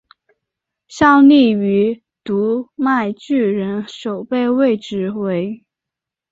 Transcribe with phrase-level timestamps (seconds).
[0.87, 5.63] 效力于读卖巨人守备位置为。